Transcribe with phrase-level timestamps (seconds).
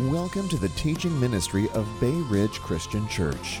[0.00, 3.60] Welcome to the teaching ministry of Bay Ridge Christian Church.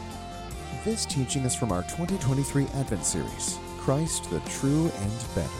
[0.82, 5.50] This teaching is from our 2023 Advent series, Christ the True and Better.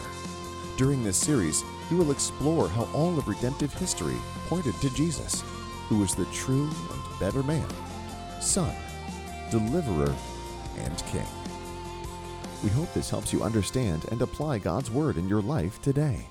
[0.79, 4.17] During this series, we will explore how all of redemptive history
[4.49, 5.45] pointed to Jesus,
[5.91, 7.69] who is the true and better man,
[8.41, 8.75] Son,
[9.51, 10.17] Deliverer,
[10.79, 11.27] and King.
[12.65, 16.27] We hope this helps you understand and apply God's Word in your life today.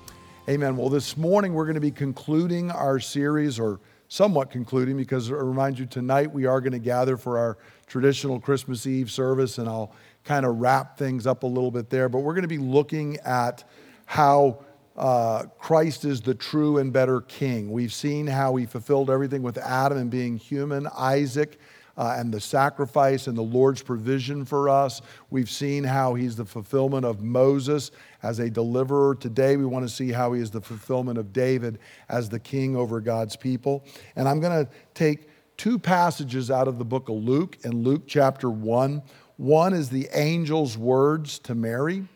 [0.48, 0.76] Amen.
[0.76, 3.78] Well, this morning we're going to be concluding our series, or
[4.12, 8.38] somewhat concluding, because I remind you tonight we are going to gather for our traditional
[8.38, 12.10] Christmas Eve service, and I'll kind of wrap things up a little bit there.
[12.10, 13.64] But we're going to be looking at
[14.04, 14.64] how
[14.98, 17.72] uh, Christ is the true and better King.
[17.72, 21.58] We've seen how he fulfilled everything with Adam and being human, Isaac
[21.96, 25.02] uh, and the sacrifice and the Lord's provision for us.
[25.30, 27.90] We've seen how he's the fulfillment of Moses
[28.22, 29.14] as a deliverer.
[29.14, 31.78] Today, we want to see how he is the fulfillment of David
[32.08, 33.84] as the king over God's people.
[34.16, 38.04] And I'm going to take two passages out of the book of Luke in Luke
[38.06, 39.02] chapter 1.
[39.36, 42.06] One is the angel's words to Mary,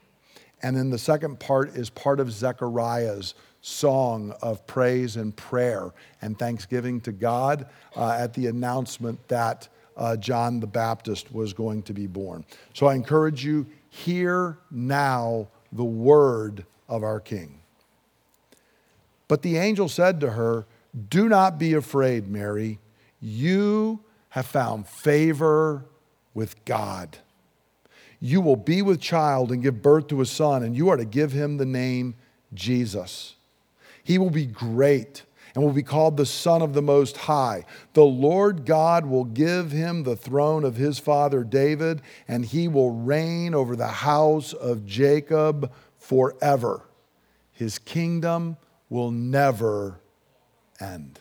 [0.62, 6.38] and then the second part is part of Zechariah's song of praise and prayer and
[6.38, 11.92] thanksgiving to God uh, at the announcement that uh, John the Baptist was going to
[11.92, 12.44] be born.
[12.74, 17.60] So I encourage you, hear now the word of our King.
[19.28, 20.66] But the angel said to her,
[21.08, 22.78] Do not be afraid, Mary.
[23.20, 25.84] You have found favor
[26.34, 27.18] with God.
[28.20, 31.04] You will be with child and give birth to a son, and you are to
[31.04, 32.14] give him the name
[32.54, 33.34] Jesus.
[34.02, 35.22] He will be great
[35.56, 37.64] and will be called the Son of the Most High.
[37.94, 42.90] The Lord God will give him the throne of his father David, and he will
[42.90, 46.82] reign over the house of Jacob forever.
[47.52, 48.58] His kingdom
[48.90, 49.98] will never
[50.78, 51.20] end.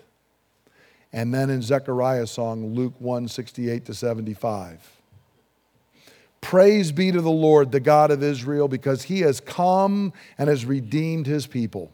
[1.13, 5.01] And then in Zechariah's song, Luke 1 68 to 75.
[6.41, 10.65] Praise be to the Lord, the God of Israel, because he has come and has
[10.65, 11.93] redeemed his people.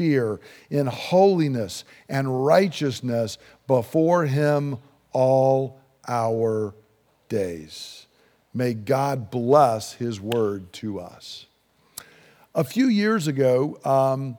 [0.00, 0.40] fear,
[0.70, 4.78] in holiness and righteousness before Him
[5.12, 5.78] all
[6.08, 6.74] our
[7.28, 8.06] days.
[8.54, 11.44] May God bless His word to us.
[12.54, 14.38] A few years ago, um,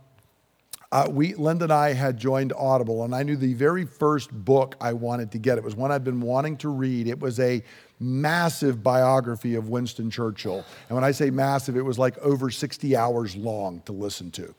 [0.91, 4.75] uh, we, Linda and I had joined Audible, and I knew the very first book
[4.81, 5.59] I wanted to get.
[5.59, 7.07] It was one I'd been wanting to read.
[7.07, 7.61] It was a
[7.99, 10.65] massive biography of Winston Churchill.
[10.89, 14.55] And when I say massive, it was like over 60 hours long to listen to.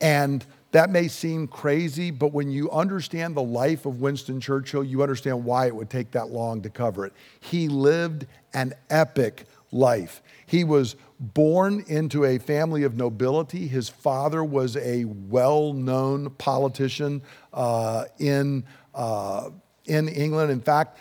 [0.00, 5.02] And that may seem crazy, but when you understand the life of Winston Churchill, you
[5.02, 7.12] understand why it would take that long to cover it.
[7.40, 10.22] He lived an epic life.
[10.46, 13.66] He was born into a family of nobility.
[13.66, 18.64] His father was a well known politician uh, in,
[18.94, 19.50] uh,
[19.86, 20.50] in England.
[20.50, 20.98] In fact,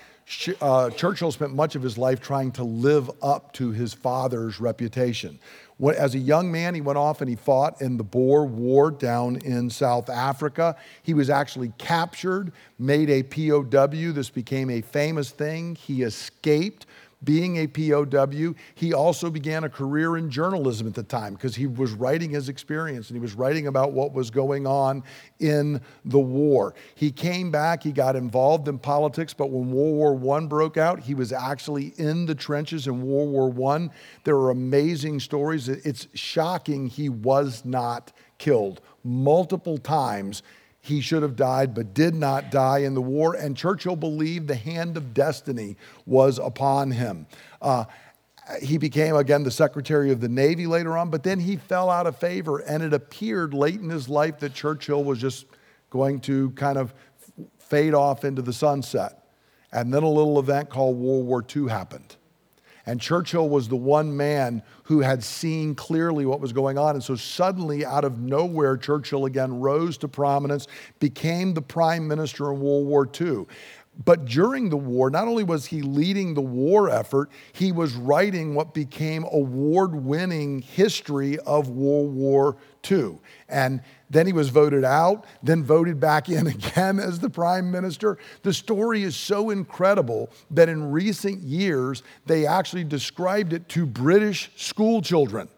[0.59, 5.39] uh, Churchill spent much of his life trying to live up to his father's reputation.
[5.83, 9.35] As a young man, he went off and he fought in the Boer War down
[9.37, 10.77] in South Africa.
[11.03, 14.11] He was actually captured, made a POW.
[14.13, 15.75] This became a famous thing.
[15.75, 16.85] He escaped
[17.25, 21.67] being a POW, he also began a career in journalism at the time because he
[21.67, 25.03] was writing his experience and he was writing about what was going on
[25.39, 26.75] in the war.
[26.93, 30.99] He came back, he got involved in politics, but when World War I broke out,
[30.99, 33.89] he was actually in the trenches in World War I.
[34.23, 35.67] There are amazing stories.
[35.67, 40.43] It's shocking he was not killed multiple times
[40.85, 43.33] he should have died, but did not die in the war.
[43.33, 47.25] And Churchill believed the hand of destiny was upon him.
[47.61, 47.85] Uh,
[48.61, 52.05] he became, again, the Secretary of the Navy later on, but then he fell out
[52.05, 52.59] of favor.
[52.59, 55.45] And it appeared late in his life that Churchill was just
[55.89, 56.93] going to kind of
[57.57, 59.25] fade off into the sunset.
[59.71, 62.15] And then a little event called World War II happened.
[62.85, 66.95] And Churchill was the one man who had seen clearly what was going on.
[66.95, 70.67] And so suddenly, out of nowhere, Churchill again rose to prominence,
[70.99, 73.45] became the prime minister in World War II.
[74.03, 78.53] But during the war, not only was he leading the war effort, he was writing
[78.53, 82.57] what became award winning history of World War
[82.89, 83.17] II.
[83.49, 88.17] And then he was voted out, then voted back in again as the prime minister.
[88.43, 94.51] The story is so incredible that in recent years, they actually described it to British
[94.55, 95.49] school children.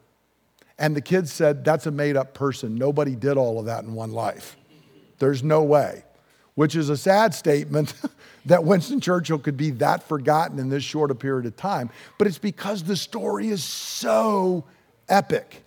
[0.80, 2.76] And the kids said, That's a made up person.
[2.76, 4.58] Nobody did all of that in one life.
[5.20, 6.04] There's no way
[6.58, 7.94] which is a sad statement
[8.48, 11.92] that Winston Churchill could be that forgotten in this short a period of time.
[12.18, 14.66] But it's because the story is so
[15.08, 15.64] epic.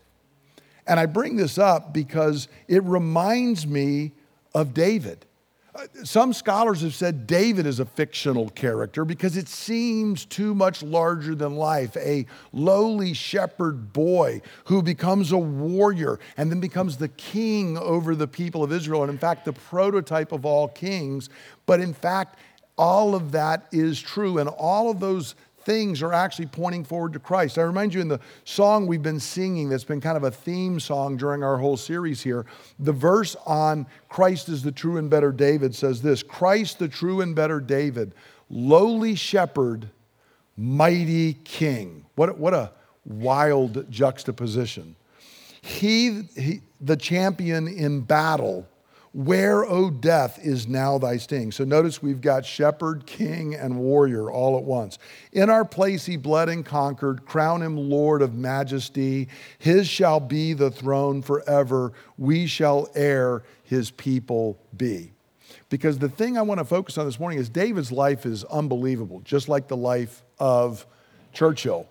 [0.90, 4.10] And I bring this up because it reminds me
[4.56, 5.24] of David.
[5.72, 10.82] Uh, some scholars have said David is a fictional character because it seems too much
[10.82, 11.96] larger than life.
[11.96, 18.26] A lowly shepherd boy who becomes a warrior and then becomes the king over the
[18.26, 21.28] people of Israel, and in fact, the prototype of all kings.
[21.66, 22.40] But in fact,
[22.76, 27.18] all of that is true, and all of those things are actually pointing forward to
[27.18, 27.58] Christ.
[27.58, 30.80] I remind you in the song we've been singing that's been kind of a theme
[30.80, 32.46] song during our whole series here,
[32.78, 37.20] the verse on Christ is the true and better David says this Christ, the true
[37.20, 38.14] and better David,
[38.48, 39.88] lowly shepherd,
[40.56, 42.04] mighty king.
[42.16, 42.72] What, what a
[43.04, 44.96] wild juxtaposition.
[45.62, 48.66] He, he, the champion in battle,
[49.12, 51.50] where, O death, is now thy sting?
[51.50, 54.98] So notice we've got shepherd, king, and warrior all at once.
[55.32, 59.28] In our place he bled and conquered, crown him Lord of majesty.
[59.58, 61.92] His shall be the throne forever.
[62.18, 65.12] We shall heir his people be.
[65.70, 69.22] Because the thing I want to focus on this morning is David's life is unbelievable,
[69.24, 70.86] just like the life of
[71.32, 71.88] Churchill.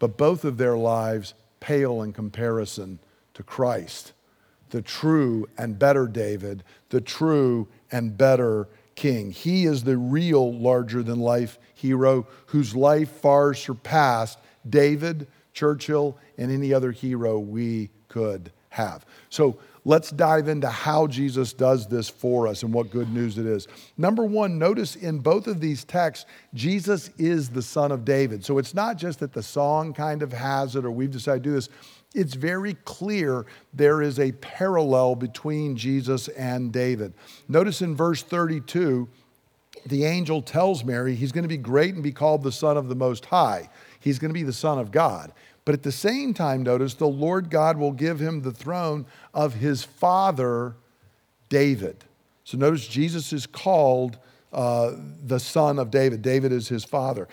[0.00, 2.98] But both of their lives pale in comparison
[3.34, 4.12] to Christ
[4.70, 9.30] the true and better David, the true and better king.
[9.30, 14.38] He is the real larger than life hero whose life far surpassed
[14.68, 19.06] David, Churchill, and any other hero we could have.
[19.30, 23.46] So let's dive into how Jesus does this for us and what good news it
[23.46, 23.68] is.
[23.96, 28.44] Number one, notice in both of these texts, Jesus is the son of David.
[28.44, 31.50] So it's not just that the song kind of has it or we've decided to
[31.50, 31.68] do this
[32.14, 37.12] it's very clear there is a parallel between Jesus and David.
[37.48, 39.08] Notice in verse 32,
[39.86, 42.88] the angel tells Mary he's going to be great and be called the Son of
[42.88, 43.68] the Most High.
[44.00, 45.32] He's going to be the Son of God.
[45.64, 49.04] But at the same time, notice the Lord God will give him the throne
[49.34, 50.76] of his father,
[51.50, 52.04] David.
[52.44, 54.18] So notice Jesus is called
[54.50, 54.92] uh,
[55.26, 56.22] the son of David.
[56.22, 57.28] David is his father.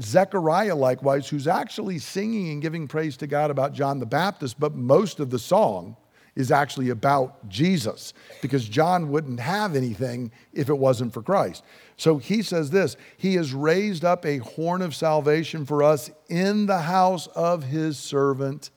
[0.00, 4.74] Zechariah, likewise, who's actually singing and giving praise to God about John the Baptist, but
[4.74, 5.96] most of the song
[6.36, 11.64] is actually about Jesus because John wouldn't have anything if it wasn't for Christ.
[11.96, 16.66] So he says this He has raised up a horn of salvation for us in
[16.66, 18.70] the house of his servant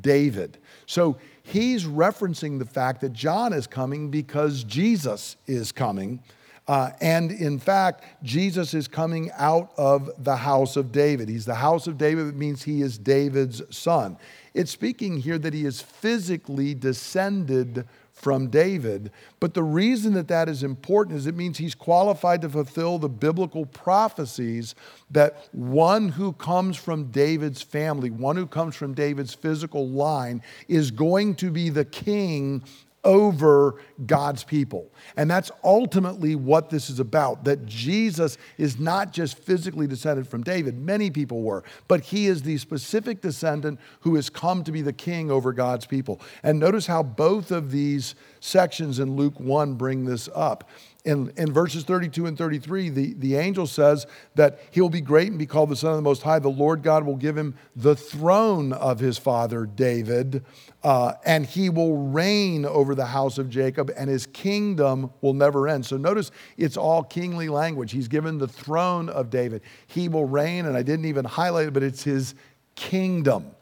[0.00, 0.58] David.
[0.86, 6.22] So he's referencing the fact that John is coming because Jesus is coming.
[6.68, 11.28] Uh, and in fact, Jesus is coming out of the house of David.
[11.28, 14.18] He's the house of David, it means he is David's son.
[14.52, 19.12] It's speaking here that he is physically descended from David.
[19.40, 23.08] But the reason that that is important is it means he's qualified to fulfill the
[23.08, 24.74] biblical prophecies
[25.10, 30.90] that one who comes from David's family, one who comes from David's physical line, is
[30.90, 32.64] going to be the king
[33.08, 34.92] over God's people.
[35.16, 40.42] And that's ultimately what this is about that Jesus is not just physically descended from
[40.42, 44.82] David, many people were, but he is the specific descendant who has come to be
[44.82, 46.20] the king over God's people.
[46.42, 50.68] And notice how both of these sections in Luke 1 bring this up
[51.08, 55.38] in, in verses 32 and 33, the, the angel says that he'll be great and
[55.38, 56.38] be called the Son of the Most High.
[56.38, 60.44] The Lord God will give him the throne of his father David,
[60.84, 65.66] uh, and he will reign over the house of Jacob, and his kingdom will never
[65.66, 65.86] end.
[65.86, 67.90] So notice it's all kingly language.
[67.90, 69.62] He's given the throne of David.
[69.86, 72.34] He will reign, and I didn't even highlight it, but it's his
[72.74, 73.52] kingdom.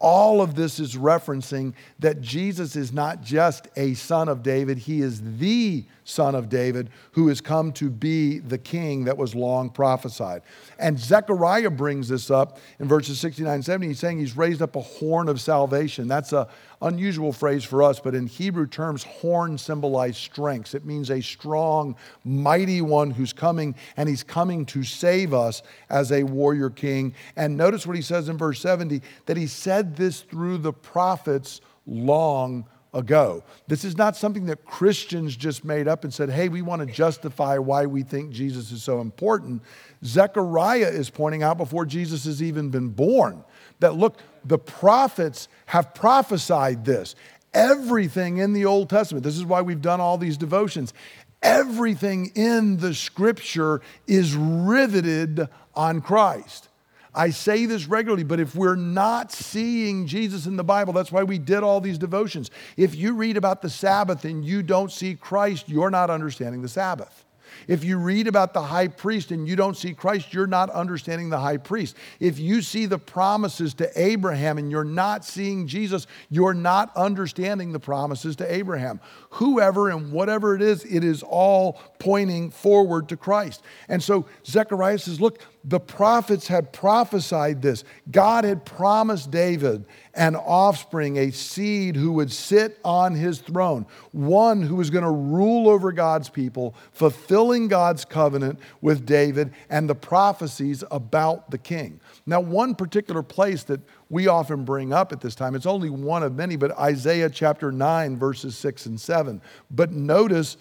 [0.00, 5.02] All of this is referencing that Jesus is not just a son of David, he
[5.02, 9.68] is the son of David who has come to be the king that was long
[9.68, 10.40] prophesied.
[10.78, 13.88] And Zechariah brings this up in verses 69 and 70.
[13.88, 16.08] He's saying he's raised up a horn of salvation.
[16.08, 16.48] That's a
[16.82, 20.74] unusual phrase for us, but in Hebrew terms, horn symbolized strengths.
[20.74, 26.10] It means a strong, mighty one who's coming, and he's coming to save us as
[26.12, 27.14] a warrior king.
[27.36, 31.60] And notice what he says in verse 70 that he said this through the prophets
[31.86, 33.44] long ago.
[33.68, 36.92] This is not something that Christians just made up and said, hey, we want to
[36.92, 39.62] justify why we think Jesus is so important.
[40.04, 43.44] Zechariah is pointing out before Jesus has even been born
[43.80, 47.14] that look, the prophets have prophesied this.
[47.52, 50.94] Everything in the Old Testament, this is why we've done all these devotions.
[51.42, 56.68] Everything in the scripture is riveted on Christ.
[57.12, 61.24] I say this regularly, but if we're not seeing Jesus in the Bible, that's why
[61.24, 62.50] we did all these devotions.
[62.76, 66.68] If you read about the Sabbath and you don't see Christ, you're not understanding the
[66.68, 67.24] Sabbath.
[67.68, 71.30] If you read about the high priest and you don't see Christ, you're not understanding
[71.30, 71.96] the high priest.
[72.18, 77.72] If you see the promises to Abraham and you're not seeing Jesus, you're not understanding
[77.72, 79.00] the promises to Abraham.
[79.30, 83.62] Whoever and whatever it is, it is all pointing forward to Christ.
[83.88, 87.84] And so Zechariah says, Look, the prophets had prophesied this.
[88.10, 94.62] God had promised David an offspring, a seed who would sit on his throne, one
[94.62, 99.94] who was going to rule over God's people, fulfilling God's covenant with David and the
[99.94, 102.00] prophecies about the king.
[102.26, 106.22] Now, one particular place that we often bring up at this time, it's only one
[106.22, 109.40] of many, but Isaiah chapter 9, verses 6 and 7.
[109.70, 110.56] But notice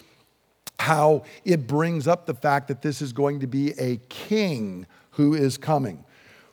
[0.79, 5.33] how it brings up the fact that this is going to be a king who
[5.33, 6.05] is coming.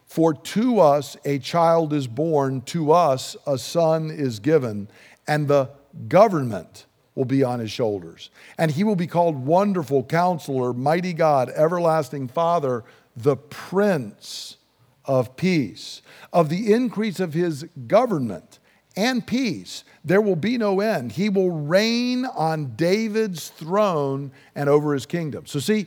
[0.07, 4.89] For to us a child is born, to us a son is given,
[5.27, 5.71] and the
[6.09, 8.31] government will be on his shoulders.
[8.57, 12.85] And he will be called Wonderful Counselor, Mighty God, Everlasting Father,
[13.17, 14.59] the Prince
[15.05, 16.03] of Peace.
[16.33, 18.59] Of the increase of his government
[18.97, 21.13] and peace, there will be no end.
[21.13, 25.47] He will reign on David's throne and over his kingdom.
[25.47, 25.87] So, see,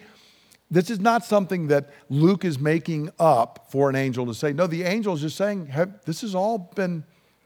[0.71, 4.53] this is not something that Luke is making up for an angel to say.
[4.53, 5.71] No, the angel is just saying,
[6.05, 7.03] this has all been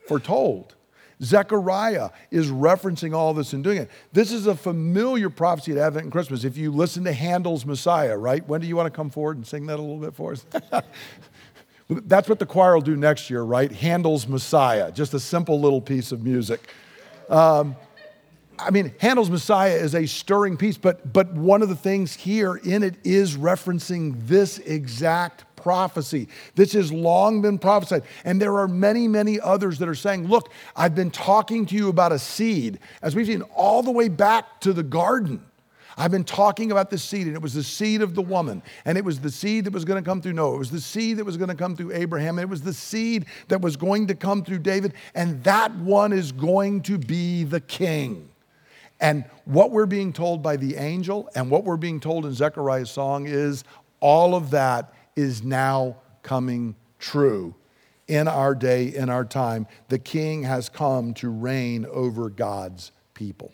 [0.07, 0.75] foretold.
[1.21, 3.89] Zechariah is referencing all this and doing it.
[4.11, 6.43] This is a familiar prophecy at Advent and Christmas.
[6.43, 8.45] If you listen to Handel's Messiah, right?
[8.47, 10.45] When do you want to come forward and sing that a little bit for us?
[11.89, 13.71] That's what the choir will do next year, right?
[13.71, 16.69] Handel's Messiah, just a simple little piece of music.
[17.29, 17.75] Um,
[18.59, 22.55] I mean, Handel's Messiah is a stirring piece, but, but one of the things here
[22.55, 26.27] in it is referencing this exact prophecy.
[26.55, 28.03] This has long been prophesied.
[28.25, 31.89] And there are many, many others that are saying, Look, I've been talking to you
[31.89, 35.43] about a seed, as we've seen all the way back to the garden.
[35.95, 38.97] I've been talking about the seed, and it was the seed of the woman, and
[38.97, 40.55] it was the seed that was going to come through Noah.
[40.55, 42.73] It was the seed that was going to come through Abraham, and it was the
[42.73, 47.43] seed that was going to come through David, and that one is going to be
[47.43, 48.32] the king.
[49.03, 52.89] And what we're being told by the angel and what we're being told in Zechariah's
[52.89, 53.65] song is
[53.99, 57.53] all of that is now coming true
[58.07, 59.67] in our day, in our time.
[59.89, 63.51] The king has come to reign over God's people.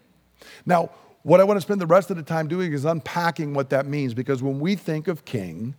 [0.68, 0.92] Now,
[1.24, 3.88] what I want to spend the rest of the time doing is unpacking what that
[3.88, 5.74] means because when we think of king,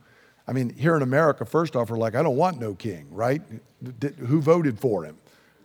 [0.49, 3.41] I mean, here in America, first off, we're like, I don't want no king, right?
[4.19, 5.17] Who voted for him,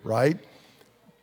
[0.03, 0.37] right?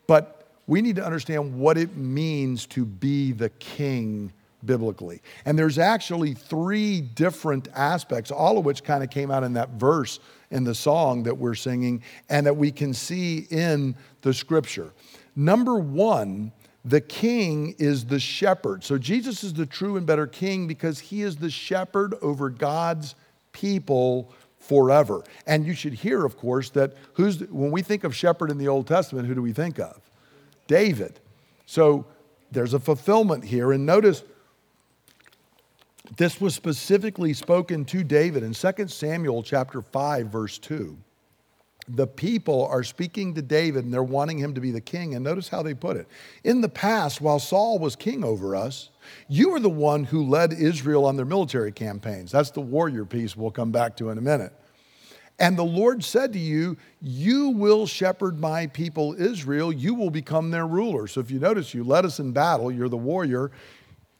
[0.08, 4.32] But we need to understand what it means to be the king
[4.64, 5.20] biblically.
[5.44, 9.70] And there's actually three different aspects, all of which kind of came out in that
[9.70, 14.92] verse in the song that we're singing and that we can see in the scripture.
[15.34, 16.52] Number one,
[16.84, 18.84] the king is the shepherd.
[18.84, 23.14] So Jesus is the true and better king because he is the shepherd over God's
[23.52, 25.22] people forever.
[25.46, 28.68] And you should hear, of course, that who's when we think of shepherd in the
[28.68, 30.00] Old Testament, who do we think of?
[30.66, 31.20] David.
[31.66, 32.06] So
[32.50, 33.72] there's a fulfillment here.
[33.72, 34.22] And notice
[36.16, 40.96] this was specifically spoken to David in 2 Samuel chapter 5 verse 2.
[41.88, 45.24] The people are speaking to David and they're wanting him to be the king and
[45.24, 46.06] notice how they put it.
[46.44, 48.90] In the past while Saul was king over us,
[49.28, 52.30] you were the one who led Israel on their military campaigns.
[52.30, 54.52] That's the warrior piece we'll come back to in a minute.
[55.38, 60.50] And the Lord said to you, You will shepherd my people Israel, you will become
[60.50, 61.06] their ruler.
[61.06, 63.50] So if you notice, you led us in battle, you're the warrior,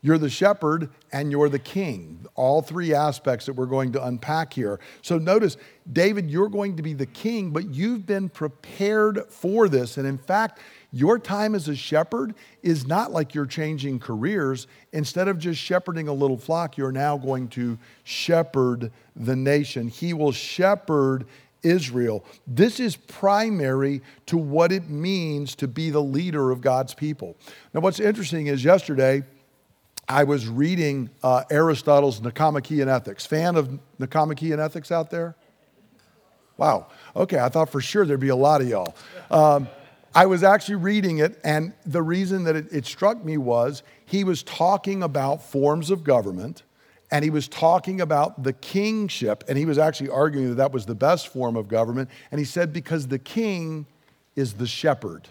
[0.05, 2.27] you're the shepherd, and you're the king.
[2.35, 4.81] All three aspects that we're going to unpack here.
[5.01, 5.57] So notice,
[5.93, 9.99] David, you're going to be the king, but you've been prepared for this.
[9.99, 10.59] And in fact,
[10.93, 14.67] your time as a shepherd is not like you're changing careers.
[14.93, 19.89] Instead of just shepherding a little flock, you're now going to shepherd the nation.
[19.89, 21.25] He will shepherd
[21.63, 22.25] Israel.
[22.47, 27.37] This is primary to what it means to be the leader of God's people.
[27.73, 29.23] Now, what's interesting is yesterday,
[30.09, 33.25] I was reading uh, Aristotle's Nicomachean Ethics.
[33.25, 35.37] Fan of Nicomachean Ethics out there?
[36.59, 36.89] Wow.
[37.17, 38.95] Okay, I thought for sure there'd be a lot of y'all.
[39.31, 39.69] Um,
[40.15, 44.25] I was actually reading it, and the reason that it, it, struck me was he
[44.25, 46.65] was talking about forms of government,
[47.11, 50.85] and he was talking about the kingship, and he was actually arguing that that was
[50.85, 52.11] the best form of government.
[52.31, 53.87] And he said, because the king
[54.37, 55.29] is the shepherd.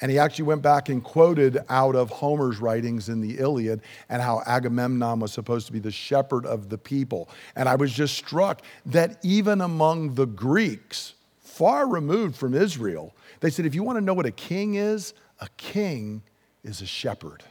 [0.00, 4.22] And he actually went back and quoted out of Homer's writings in the Iliad and
[4.22, 7.28] how Agamemnon was supposed to be the shepherd of the people.
[7.54, 11.14] And I was just struck that even among the Greeks,
[11.60, 15.12] far removed from Israel, they said, if you want to know what a king is,
[15.40, 16.22] a king
[16.64, 17.44] is a shepherd.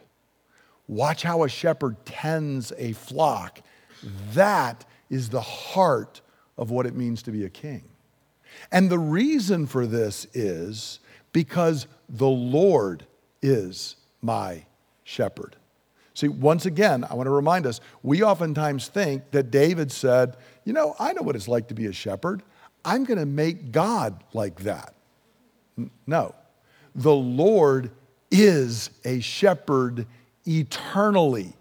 [0.87, 3.61] Watch how a shepherd tends a flock.
[4.33, 6.21] That is the heart
[6.57, 7.83] of what it means to be a king.
[8.71, 11.01] And the reason for this is
[11.31, 13.05] because the Lord
[13.43, 14.65] is my
[15.03, 15.55] shepherd.
[16.15, 20.35] See, once again, I want to remind us we oftentimes think that David said,
[20.65, 22.41] You know, I know what it's like to be a shepherd.
[22.83, 24.93] I'm going to make God like that.
[26.07, 26.35] No.
[26.95, 27.91] The Lord
[28.31, 30.05] is a shepherd
[30.45, 31.53] eternally.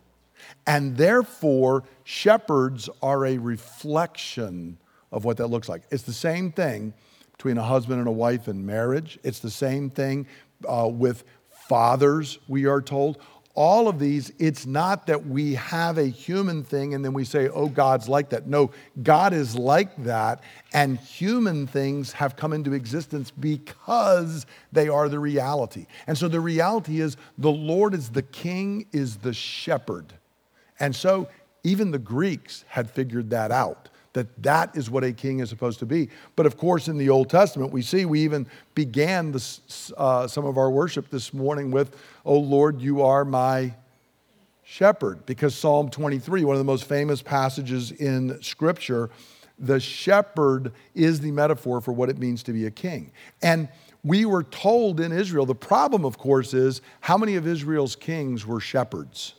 [0.67, 4.79] And therefore, shepherds are a reflection
[5.13, 5.83] of what that looks like.
[5.91, 6.93] It's the same thing
[7.33, 10.27] between a husband and a wife in marriage, it's the same thing
[10.69, 11.23] uh, with
[11.69, 13.19] fathers, we are told
[13.55, 17.49] all of these, it's not that we have a human thing and then we say,
[17.49, 18.47] oh, God's like that.
[18.47, 18.71] No,
[19.03, 25.19] God is like that, and human things have come into existence because they are the
[25.19, 25.87] reality.
[26.07, 30.13] And so the reality is the Lord is the king, is the shepherd.
[30.79, 31.29] And so
[31.65, 33.89] even the Greeks had figured that out
[34.19, 36.11] that that is what a king is supposed to be.
[36.37, 40.45] But of course, in the Old Testament, we see we even began this, uh, some
[40.45, 43.75] of our worship this morning with, Oh Lord, you are my
[44.65, 45.25] shepherd.
[45.25, 49.09] Because Psalm 23, one of the most famous passages in Scripture,
[49.59, 53.13] the shepherd is the metaphor for what it means to be a king.
[53.41, 53.69] And
[54.05, 58.47] we were told in Israel, the problem, of course, is how many of Israel's kings
[58.47, 59.35] were shepherds?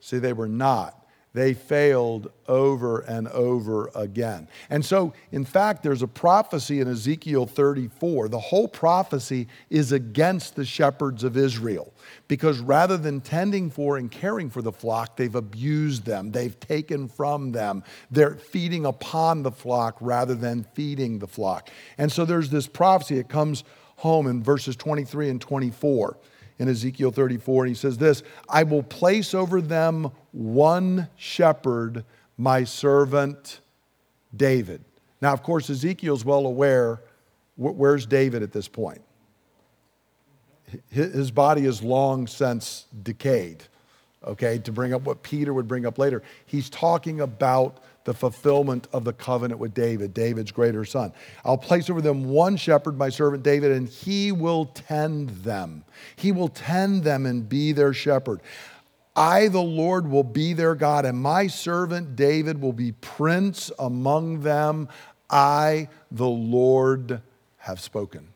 [0.00, 0.95] See, they were not.
[1.36, 4.48] They failed over and over again.
[4.70, 8.30] And so, in fact, there's a prophecy in Ezekiel 34.
[8.30, 11.92] The whole prophecy is against the shepherds of Israel
[12.26, 17.06] because rather than tending for and caring for the flock, they've abused them, they've taken
[17.06, 17.84] from them.
[18.10, 21.68] They're feeding upon the flock rather than feeding the flock.
[21.98, 23.18] And so, there's this prophecy.
[23.18, 23.62] It comes
[23.96, 26.16] home in verses 23 and 24
[26.58, 32.04] in Ezekiel 34, and he says this I will place over them one shepherd,
[32.36, 33.60] my servant
[34.34, 34.84] David.
[35.20, 37.00] Now, of course, Ezekiel's well aware
[37.56, 39.00] where's David at this point?
[40.90, 43.64] His body is long since decayed,
[44.24, 46.22] okay, to bring up what Peter would bring up later.
[46.44, 51.12] He's talking about the fulfillment of the covenant with David, David's greater son.
[51.44, 55.84] I'll place over them one shepherd, my servant David, and he will tend them.
[56.14, 58.40] He will tend them and be their shepherd.
[59.16, 64.42] I, the Lord, will be their God, and my servant David will be prince among
[64.42, 64.88] them.
[65.28, 67.20] I, the Lord,
[67.56, 68.28] have spoken.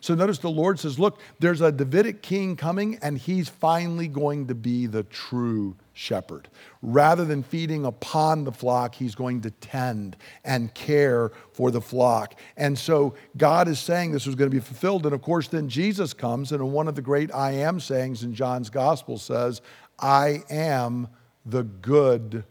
[0.00, 4.46] So notice the Lord says, Look, there's a Davidic king coming, and he's finally going
[4.46, 6.48] to be the true shepherd.
[6.80, 12.34] Rather than feeding upon the flock, he's going to tend and care for the flock.
[12.56, 15.04] And so God is saying this was going to be fulfilled.
[15.04, 18.34] And of course, then Jesus comes, and one of the great I am sayings in
[18.34, 19.60] John's gospel says,
[19.98, 21.08] I am
[21.44, 22.44] the good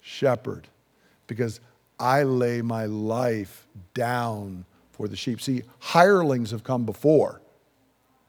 [0.00, 0.68] shepherd,
[1.26, 1.60] because
[1.98, 5.40] I lay my life down for the sheep.
[5.40, 7.40] See, hirelings have come before,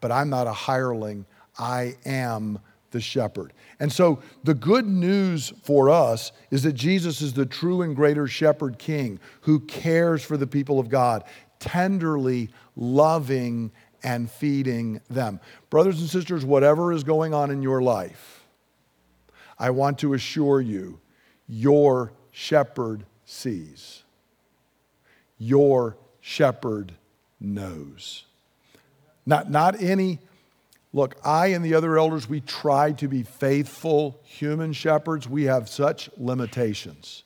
[0.02, 1.26] but I'm not a hireling.
[1.58, 2.60] I am
[2.98, 3.54] the shepherd.
[3.80, 8.26] And so the good news for us is that Jesus is the true and greater
[8.26, 11.24] shepherd king who cares for the people of God,
[11.60, 15.40] tenderly loving and feeding them.
[15.70, 18.44] Brothers and sisters, whatever is going on in your life,
[19.60, 21.00] I want to assure you,
[21.48, 24.02] your shepherd sees.
[25.38, 26.94] Your shepherd
[27.40, 28.26] knows.
[29.24, 30.18] Not, not any,
[30.98, 35.30] look, I and the other elders, we try to be faithful human shepherds.
[35.30, 37.24] We have such limitations.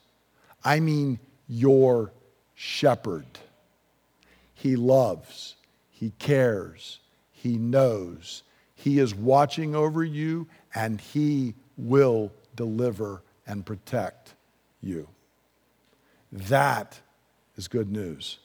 [0.64, 2.12] I mean, your
[2.54, 3.26] shepherd.
[4.54, 5.56] He loves,
[5.90, 7.00] he cares,
[7.32, 8.44] he knows,
[8.76, 14.36] he is watching over you, and he will deliver and protect
[14.82, 15.08] you.
[16.32, 17.00] That
[17.56, 18.38] is good news.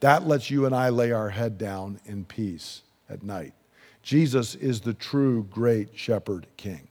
[0.00, 3.54] That lets you and I lay our head down in peace at night.
[4.02, 6.88] Jesus is the true great shepherd king.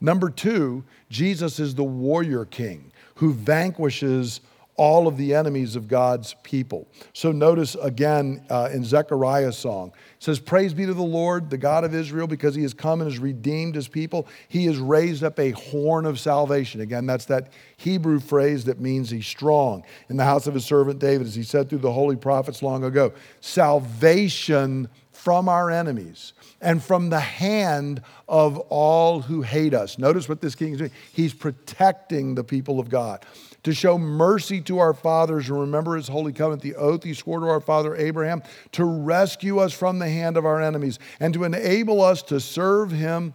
[0.00, 4.40] Number two, Jesus is the warrior king who vanquishes
[4.78, 6.86] all of the enemies of God's people.
[7.12, 11.58] So notice again uh, in Zechariah's song, it says, Praise be to the Lord, the
[11.58, 14.28] God of Israel, because he has come and has redeemed his people.
[14.46, 16.80] He has raised up a horn of salvation.
[16.80, 19.84] Again, that's that Hebrew phrase that means he's strong.
[20.08, 22.84] In the house of his servant David, as he said through the holy prophets long
[22.84, 29.98] ago, salvation from our enemies and from the hand of all who hate us.
[29.98, 30.92] Notice what this king is doing.
[31.12, 33.26] He's protecting the people of God
[33.64, 37.40] to show mercy to our fathers and remember his holy covenant, the oath he swore
[37.40, 41.42] to our father Abraham, to rescue us from the hand of our enemies and to
[41.42, 43.34] enable us to serve him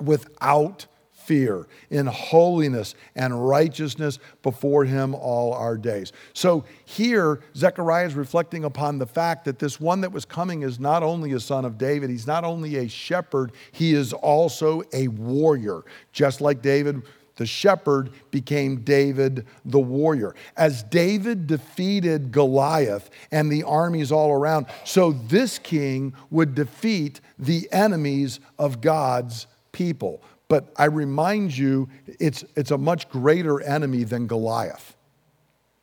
[0.00, 0.86] without
[1.30, 6.12] fear, in holiness and righteousness before him all our days.
[6.32, 10.80] So here, Zechariah is reflecting upon the fact that this one that was coming is
[10.80, 15.06] not only a son of David, he's not only a shepherd, he is also a
[15.06, 17.00] warrior, just like David
[17.36, 20.34] the shepherd became David the warrior.
[20.56, 27.68] As David defeated Goliath and the armies all around, so this king would defeat the
[27.70, 30.22] enemies of God's people.
[30.50, 34.96] But I remind you, it's, it's a much greater enemy than Goliath.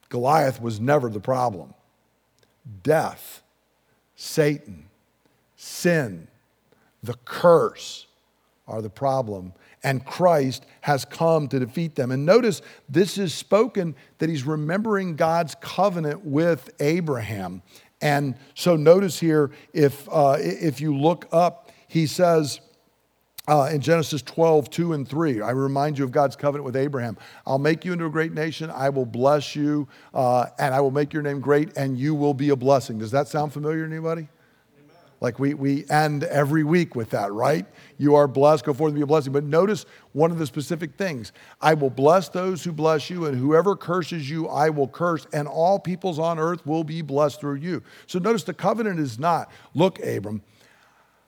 [0.10, 1.74] Goliath was never the problem.
[2.84, 3.44] Death,
[4.18, 4.90] Satan,
[5.56, 6.28] sin,
[7.02, 8.08] the curse
[8.68, 9.54] are the problem.
[9.86, 12.12] And Christ has come to defeat them.
[12.12, 17.62] And notice this is spoken that he's remembering God's covenant with Abraham.
[18.02, 22.60] And so notice here, if, uh, if you look up, he says,
[23.48, 25.42] uh, in Genesis 12, 2 and 3.
[25.42, 27.18] I remind you of God's covenant with Abraham.
[27.46, 28.70] I'll make you into a great nation.
[28.70, 32.34] I will bless you, uh, and I will make your name great, and you will
[32.34, 32.98] be a blessing.
[32.98, 34.28] Does that sound familiar to anybody?
[35.20, 37.66] Like we, we end every week with that, right?
[37.98, 39.34] You are blessed, go forth and be a blessing.
[39.34, 43.36] But notice one of the specific things I will bless those who bless you, and
[43.36, 47.56] whoever curses you, I will curse, and all peoples on earth will be blessed through
[47.56, 47.82] you.
[48.06, 50.44] So notice the covenant is not, look, Abram,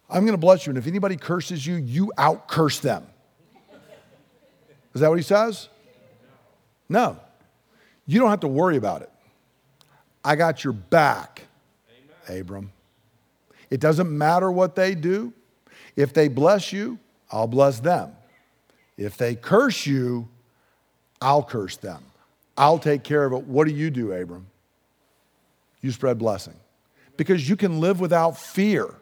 [0.09, 3.05] I'm going to bless you, and if anybody curses you, you out curse them.
[4.95, 5.69] Is that what he says?
[6.87, 7.19] No.
[8.07, 9.11] You don't have to worry about it.
[10.25, 11.43] I got your back.
[12.27, 12.71] Abram.
[13.69, 15.33] It doesn't matter what they do.
[15.95, 16.97] If they bless you,
[17.31, 18.11] I'll bless them.
[18.97, 20.27] If they curse you,
[21.21, 22.03] I'll curse them.
[22.57, 23.43] I'll take care of it.
[23.45, 24.47] What do you do, Abram?
[25.81, 26.55] You spread blessing.
[27.15, 28.93] Because you can live without fear.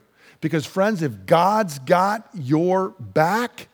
[0.41, 3.69] Because, friends, if God's got your back,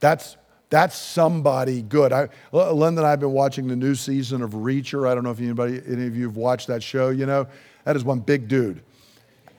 [0.00, 0.36] that's,
[0.70, 2.12] that's somebody good.
[2.12, 5.08] I, Linda and I have been watching the new season of Reacher.
[5.08, 7.10] I don't know if anybody, any of you have watched that show.
[7.10, 7.46] You know,
[7.84, 8.82] that is one big dude.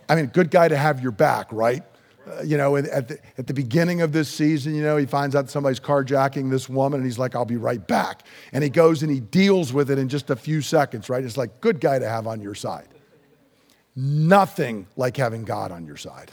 [0.10, 1.84] I mean, good guy to have your back, right?
[2.28, 5.36] Uh, you know, at the, at the beginning of this season, you know, he finds
[5.36, 8.24] out somebody's carjacking this woman and he's like, I'll be right back.
[8.52, 11.24] And he goes and he deals with it in just a few seconds, right?
[11.24, 12.88] It's like, good guy to have on your side.
[13.95, 16.32] Nothing like having God on your side.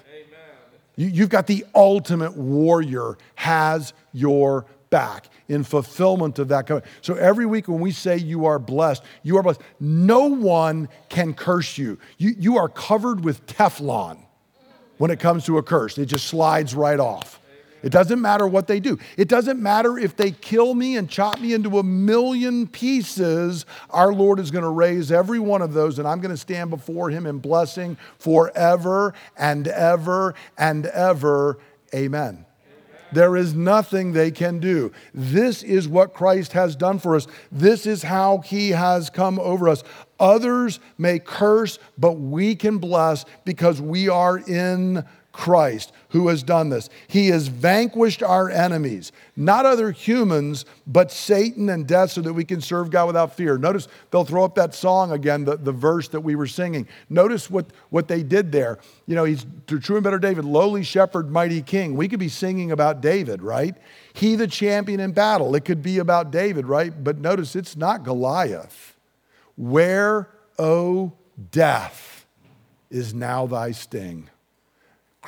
[0.96, 6.90] You, you've got the ultimate warrior has your back in fulfillment of that covenant.
[7.02, 9.60] So every week when we say you are blessed, you are blessed.
[9.80, 11.98] No one can curse you.
[12.16, 14.18] You, you are covered with Teflon
[14.98, 17.40] when it comes to a curse, it just slides right off.
[17.82, 18.98] It doesn't matter what they do.
[19.16, 23.66] It doesn't matter if they kill me and chop me into a million pieces.
[23.90, 26.70] Our Lord is going to raise every one of those, and I'm going to stand
[26.70, 31.58] before Him in blessing forever and ever and ever.
[31.94, 32.44] Amen.
[33.12, 34.92] There is nothing they can do.
[35.14, 37.26] This is what Christ has done for us.
[37.50, 39.82] This is how he has come over us.
[40.20, 45.04] Others may curse, but we can bless because we are in
[45.38, 46.90] Christ who has done this.
[47.06, 52.44] He has vanquished our enemies, not other humans, but Satan and death, so that we
[52.44, 53.56] can serve God without fear.
[53.56, 56.88] Notice they'll throw up that song again, the, the verse that we were singing.
[57.08, 58.80] Notice what, what they did there.
[59.06, 61.94] You know, he's true and better David, lowly shepherd, mighty king.
[61.94, 63.76] We could be singing about David, right?
[64.14, 65.54] He the champion in battle.
[65.54, 66.92] It could be about David, right?
[67.04, 68.96] But notice it's not Goliath.
[69.54, 71.12] Where, O
[71.52, 72.26] death,
[72.90, 74.30] is now thy sting?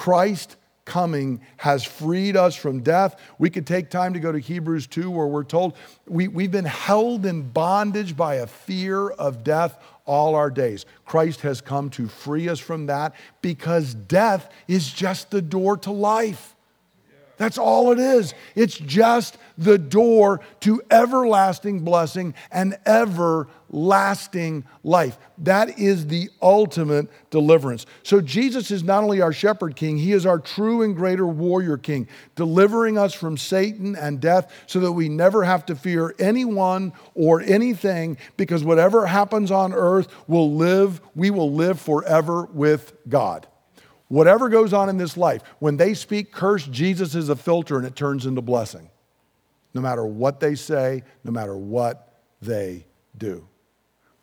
[0.00, 3.20] Christ coming has freed us from death.
[3.38, 6.64] We could take time to go to Hebrews 2, where we're told we, we've been
[6.64, 10.86] held in bondage by a fear of death all our days.
[11.04, 15.90] Christ has come to free us from that because death is just the door to
[15.90, 16.56] life.
[17.40, 18.35] That's all it is.
[18.55, 25.16] It's just the door to everlasting blessing and everlasting life.
[25.38, 27.87] That is the ultimate deliverance.
[28.03, 31.79] So, Jesus is not only our shepherd king, he is our true and greater warrior
[31.79, 36.92] king, delivering us from Satan and death so that we never have to fear anyone
[37.14, 43.46] or anything because whatever happens on earth we'll live, we will live forever with God.
[44.10, 47.86] Whatever goes on in this life, when they speak curse, Jesus is a filter and
[47.86, 48.90] it turns into blessing.
[49.72, 53.46] No matter what they say, no matter what they do.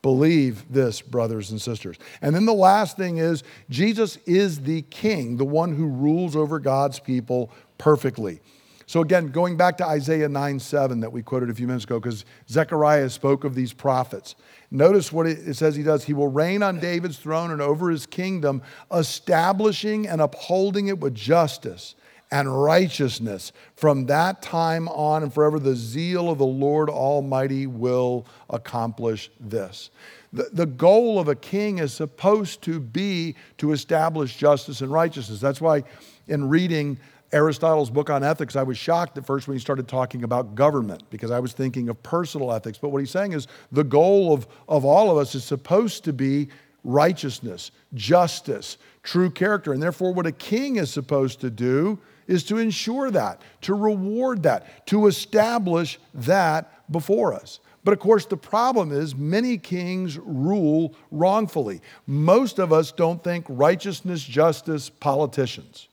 [0.02, 1.96] Believe this, brothers and sisters.
[2.22, 6.60] And then the last thing is Jesus is the king, the one who rules over
[6.60, 8.42] God's people perfectly.
[8.88, 12.00] So, again, going back to Isaiah 9 7 that we quoted a few minutes ago,
[12.00, 14.36] because Zechariah spoke of these prophets.
[14.72, 16.06] Notice what it says he does.
[16.06, 21.16] He will reign on David's throne and over his kingdom, establishing and upholding it with
[21.16, 21.96] justice
[22.32, 23.52] and righteousness.
[23.76, 29.90] From that time on and forever, the zeal of the Lord Almighty will accomplish this.
[30.32, 35.42] The, the goal of a king is supposed to be to establish justice and righteousness.
[35.42, 35.84] That's why,
[36.28, 37.00] in reading
[37.34, 41.04] Aristotle's book on ethics, I was shocked at first when he started talking about government
[41.10, 42.78] because I was thinking of personal ethics.
[42.78, 46.14] But what he's saying is the goal of, of all of us is supposed to
[46.14, 46.48] be
[46.84, 49.74] righteousness, justice, true character.
[49.74, 54.44] And therefore, what a king is supposed to do is to ensure that, to reward
[54.44, 57.60] that, to establish that before us.
[57.84, 61.82] But of course, the problem is many kings rule wrongfully.
[62.06, 65.88] Most of us don't think righteousness, justice, politicians.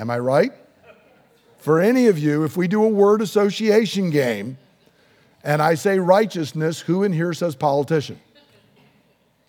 [0.00, 0.52] Am I right?
[1.58, 4.56] For any of you, if we do a word association game
[5.44, 8.18] and I say righteousness, who in here says politician?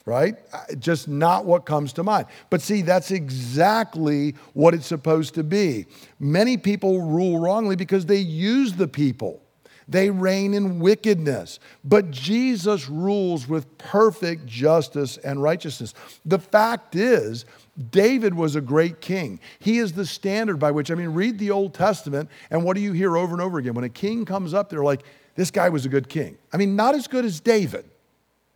[0.06, 0.36] Right?
[0.78, 2.26] Just not what comes to mind.
[2.50, 5.86] But see, that's exactly what it's supposed to be.
[6.20, 9.42] Many people rule wrongly because they use the people.
[9.88, 11.60] They reign in wickedness.
[11.86, 15.94] But Jesus rules with perfect justice and righteousness.
[16.26, 17.46] The fact is,
[17.90, 19.40] David was a great king.
[19.60, 22.82] He is the standard by which, I mean, read the Old Testament, and what do
[22.82, 23.74] you hear over and over again?
[23.74, 25.04] When a king comes up, they're like,
[25.36, 26.38] this guy was a good king.
[26.52, 27.86] I mean, not as good as David,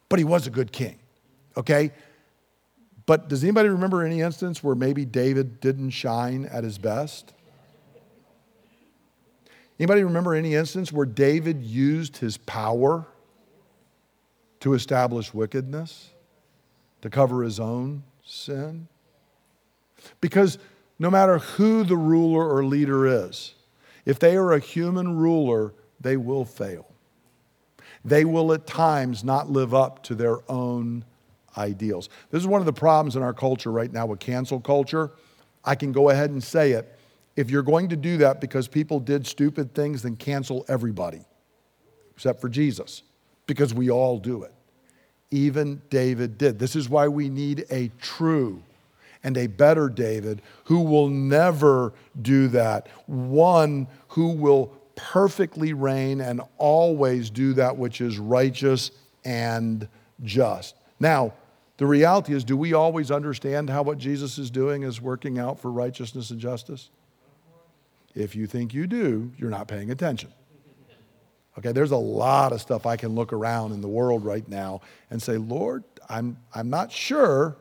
[0.10, 1.00] but he was a good king,
[1.56, 1.92] okay?
[3.06, 7.34] But does anybody remember any instance where maybe David didn't shine at his best?
[9.80, 13.06] Anybody remember any instance where David used his power
[14.62, 16.10] to establish wickedness,
[17.02, 18.88] to cover his own sin?
[20.22, 20.58] Because
[21.00, 23.54] no matter who the ruler or leader is,
[24.06, 26.88] if they are a human ruler, they will fail.
[28.04, 31.04] They will at times not live up to their own
[31.58, 32.10] ideals.
[32.30, 35.12] This is one of the problems in our culture right now with cancel culture.
[35.64, 37.00] I can go ahead and say it.
[37.36, 41.22] If you're going to do that because people did stupid things, then cancel everybody,
[42.16, 43.04] except for Jesus,
[43.48, 44.54] because we all do it.
[45.32, 46.60] Even David did.
[46.60, 48.62] This is why we need a true
[49.26, 52.88] and a better David who will never do that.
[53.08, 58.92] One who will perfectly reign and always do that which is righteous
[59.26, 59.90] and
[60.24, 60.76] just.
[61.00, 61.34] Now,
[61.78, 65.60] the reality is, do we always understand how what Jesus is doing is working out
[65.60, 66.92] for righteousness and justice?
[68.14, 70.32] If you think you do, you're not paying attention.
[71.58, 74.82] Okay, there's a lot of stuff I can look around in the world right now
[75.10, 77.58] and say, Lord, I'm, I'm not sure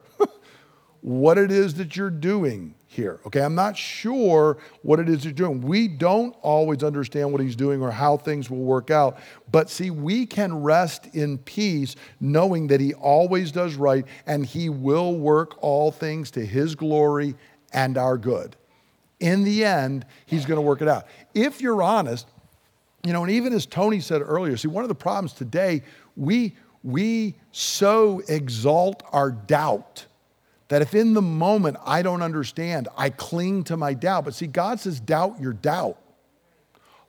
[1.04, 3.20] what it is that you're doing here.
[3.26, 5.60] Okay, I'm not sure what it is you're doing.
[5.60, 9.18] We don't always understand what he's doing or how things will work out.
[9.52, 14.70] But see, we can rest in peace knowing that he always does right and he
[14.70, 17.34] will work all things to his glory
[17.74, 18.56] and our good.
[19.20, 21.06] In the end, he's going to work it out.
[21.34, 22.28] If you're honest,
[23.04, 25.82] you know, and even as Tony said earlier, see, one of the problems today,
[26.16, 30.06] we we so exalt our doubt
[30.74, 34.24] that if in the moment I don't understand, I cling to my doubt.
[34.24, 36.00] But see, God says, doubt your doubt.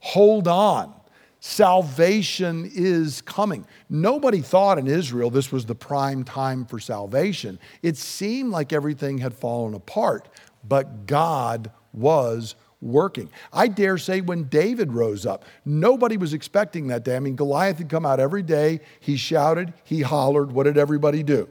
[0.02, 0.94] Hold on.
[1.40, 3.66] Salvation is coming.
[3.90, 7.58] Nobody thought in Israel this was the prime time for salvation.
[7.82, 10.30] It seemed like everything had fallen apart,
[10.64, 13.32] but God was working.
[13.52, 17.16] I dare say when David rose up, nobody was expecting that day.
[17.16, 18.82] I mean, Goliath had come out every day.
[19.00, 20.52] He shouted, he hollered.
[20.52, 21.50] What did everybody do?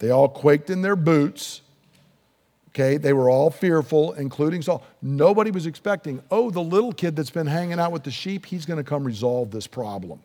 [0.00, 1.60] They all quaked in their boots.
[2.70, 4.82] Okay, they were all fearful, including Saul.
[5.02, 8.64] Nobody was expecting, oh, the little kid that's been hanging out with the sheep, he's
[8.64, 10.20] going to come resolve this problem.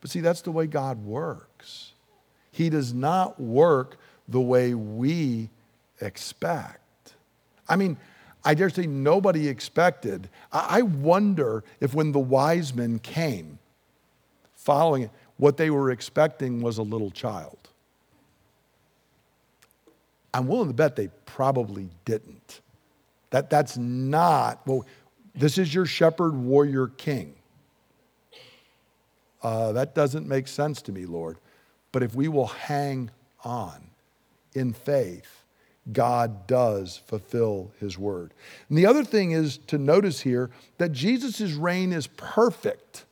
[0.00, 1.92] But see, that's the way God works.
[2.52, 3.96] He does not work
[4.28, 5.48] the way we
[6.00, 7.14] expect.
[7.68, 7.96] I mean,
[8.44, 10.28] I dare say nobody expected.
[10.52, 13.58] I wonder if when the wise men came,
[14.54, 17.63] following it, what they were expecting was a little child.
[20.34, 22.60] I'm willing to bet they probably didn't.
[23.30, 24.84] That, that's not, well,
[25.34, 27.34] this is your shepherd warrior king.
[29.42, 31.38] Uh, that doesn't make sense to me, Lord.
[31.92, 33.10] But if we will hang
[33.44, 33.90] on
[34.54, 35.44] in faith,
[35.92, 38.32] God does fulfill his word.
[38.68, 43.04] And the other thing is to notice here that Jesus' reign is perfect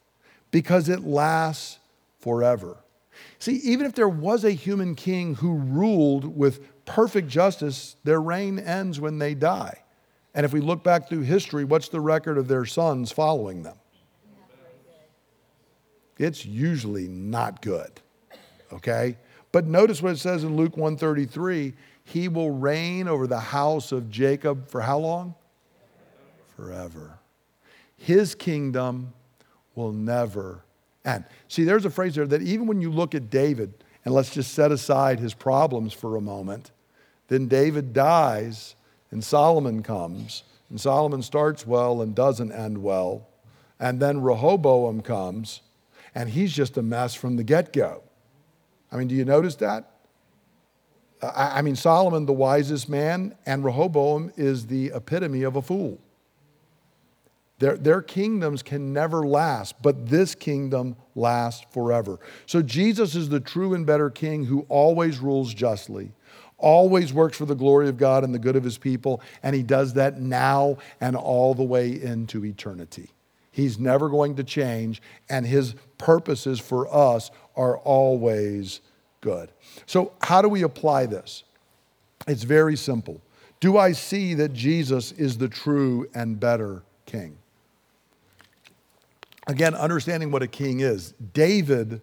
[0.51, 1.79] because it lasts
[2.19, 2.79] forever.
[3.43, 8.61] See, even if there was a human king who ruled with perfect justice, their reign
[8.61, 9.83] ends when they die.
[10.33, 13.75] And if we look back through history, what's the record of their sons following them?
[16.19, 18.01] It's usually not good.
[18.73, 19.19] Okay?
[19.51, 21.75] But notice what it says in Luke 133
[22.05, 25.35] he will reign over the house of Jacob for how long?
[26.55, 27.19] Forever.
[27.97, 29.15] His kingdom
[29.75, 30.63] will never
[31.05, 31.25] end.
[31.49, 34.53] See, there's a phrase there that even when you look at David, and let's just
[34.53, 36.73] set aside his problems for a moment,
[37.29, 38.75] then David dies
[39.11, 43.29] and Solomon comes, and Solomon starts well and doesn't end well.
[43.79, 45.61] And then Rehoboam comes,
[46.15, 48.03] and he's just a mess from the get go.
[48.91, 49.91] I mean, do you notice that?
[51.23, 56.01] I mean, Solomon, the wisest man, and Rehoboam is the epitome of a fool.
[57.63, 62.19] Their, their kingdoms can never last, but this kingdom lasts forever.
[62.45, 66.11] So Jesus is the true and better king who always rules justly,
[66.59, 69.63] always works for the glory of God and the good of his people, and he
[69.63, 73.11] does that now and all the way into eternity.
[73.53, 78.81] He's never going to change, and his purposes for us are always
[79.21, 79.53] good.
[79.87, 81.45] So, how do we apply this?
[82.27, 83.21] It's very simple.
[83.61, 87.39] Do I see that Jesus is the true and better king?
[89.47, 92.01] Again, understanding what a king is, David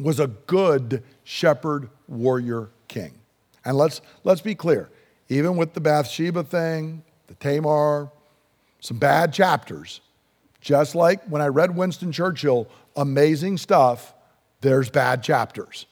[0.00, 3.12] was a good shepherd warrior king.
[3.64, 4.90] And let's, let's be clear,
[5.28, 8.10] even with the Bathsheba thing, the Tamar,
[8.80, 10.00] some bad chapters,
[10.60, 14.14] just like when I read Winston Churchill, amazing stuff,
[14.60, 15.86] there's bad chapters.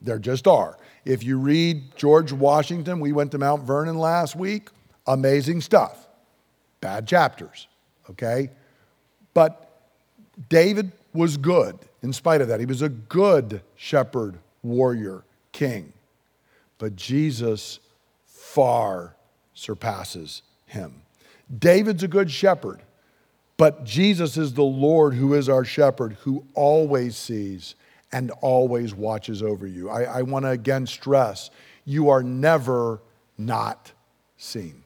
[0.00, 0.78] There just are.
[1.04, 4.70] If you read George Washington, we went to Mount Vernon last week,
[5.06, 6.08] amazing stuff.
[6.80, 7.68] Bad chapters,
[8.10, 8.50] okay?
[9.34, 9.70] But
[10.48, 12.60] David was good in spite of that.
[12.60, 15.92] He was a good shepherd, warrior, king.
[16.78, 17.80] But Jesus
[18.26, 19.14] far
[19.54, 21.02] surpasses him.
[21.58, 22.80] David's a good shepherd,
[23.56, 27.74] but Jesus is the Lord who is our shepherd, who always sees
[28.10, 29.88] and always watches over you.
[29.90, 31.50] I, I want to again stress
[31.84, 33.00] you are never
[33.36, 33.92] not
[34.36, 34.84] seen.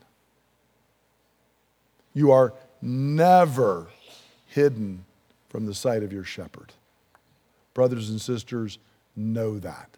[2.15, 3.89] You are never
[4.57, 5.05] hidden
[5.49, 6.73] from the sight of your shepherd.
[7.73, 8.79] Brothers and sisters,
[9.15, 9.89] know that.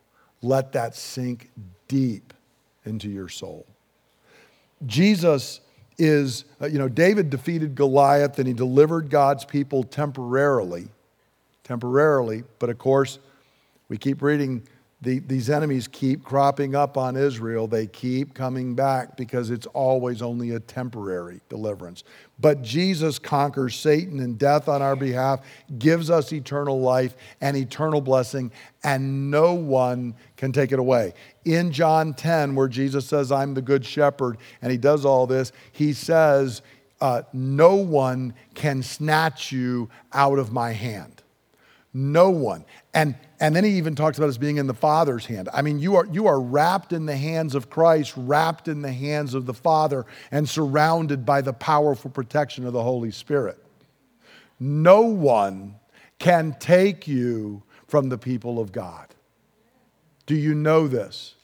[0.42, 1.51] Let that sink
[1.88, 2.35] deep
[2.85, 3.64] into your soul.
[4.85, 5.61] Jesus
[5.97, 10.88] is, uh, you know, David defeated Goliath and he delivered God's people temporarily
[11.68, 12.44] temporarily.
[12.59, 13.18] But of course,
[13.88, 14.66] we keep reading
[15.01, 17.69] the, these enemies keep cropping up on Israel.
[17.69, 22.03] They keep coming back because it's always only a temporary deliverance.
[22.41, 25.41] But Jesus conquers Satan and death on our behalf,
[25.79, 28.51] gives us eternal life and eternal blessing,
[28.83, 31.15] and no one can take it away.
[31.45, 35.53] In John 10, where Jesus says, I'm the good shepherd, and he does all this,
[35.71, 36.61] he says,
[37.01, 41.23] uh, No one can snatch you out of my hand.
[42.01, 42.65] No one.
[42.95, 45.49] And, and then he even talks about us being in the Father's hand.
[45.53, 48.93] I mean, you are, you are wrapped in the hands of Christ, wrapped in the
[48.93, 53.59] hands of the Father, and surrounded by the powerful protection of the Holy Spirit.
[54.61, 55.75] No one
[56.21, 59.09] can take you from the people of God.
[60.27, 61.35] Do you know this?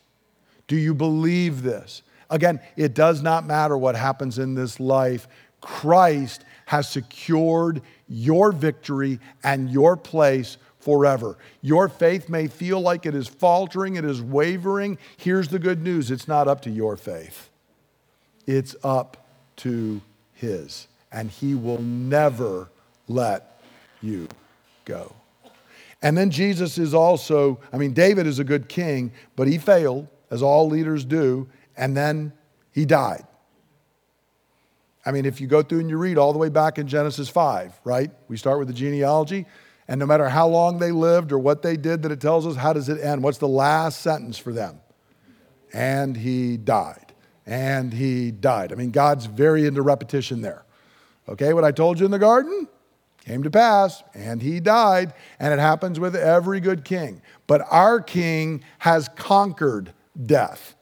[0.69, 2.03] Do you believe this?
[2.31, 5.27] Again, it does not matter what happens in this life.
[5.61, 11.39] Christ has secured your victory and your place forever.
[11.63, 14.99] Your faith may feel like it is faltering, it is wavering.
[15.17, 17.51] Here's the good news it's not up to your faith,
[18.47, 20.01] it's up to
[20.35, 20.89] His.
[21.11, 22.69] And He will never
[23.07, 23.61] let
[24.03, 24.29] you
[24.85, 25.15] go.
[26.03, 30.07] And then Jesus is also, I mean, David is a good king, but he failed,
[30.31, 32.33] as all leaders do, and then
[32.73, 33.25] he died.
[35.07, 37.29] I mean, if you go through and you read all the way back in Genesis
[37.29, 38.11] 5, right?
[38.29, 39.47] We start with the genealogy,
[39.87, 42.57] and no matter how long they lived or what they did, that it tells us
[42.57, 43.23] how does it end?
[43.23, 44.81] What's the last sentence for them?
[45.73, 47.13] And he died.
[47.47, 48.73] and he died.
[48.73, 50.65] I mean, God's very into repetition there.
[51.29, 52.69] Okay, what I told you in the garden
[53.25, 57.23] came to pass, and he died, and it happens with every good king.
[57.47, 59.93] But our king has conquered
[60.27, 60.74] death.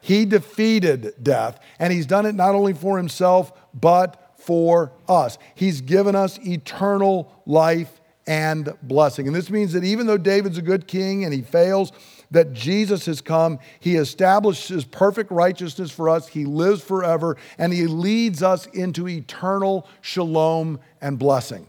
[0.00, 5.38] He defeated death, and he's done it not only for himself, but for us.
[5.54, 9.26] He's given us eternal life and blessing.
[9.26, 11.92] And this means that even though David's a good king and he fails,
[12.30, 13.58] that Jesus has come.
[13.80, 16.28] He establishes perfect righteousness for us.
[16.28, 21.68] He lives forever, and He leads us into eternal shalom and blessing.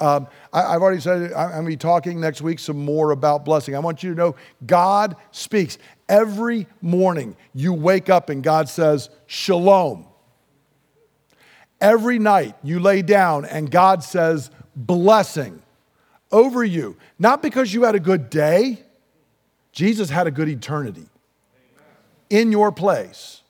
[0.00, 3.44] Um, I, have already said I'm going to be talking next week some more about
[3.44, 3.74] blessing.
[3.74, 5.78] I want you to know God speaks.
[6.08, 10.06] Every morning you wake up and God says, Shalom.
[11.80, 15.62] Every night you lay down and God says, Blessing
[16.30, 16.96] over you.
[17.18, 18.82] Not because you had a good day,
[19.72, 21.06] Jesus had a good eternity
[22.30, 23.42] in your place,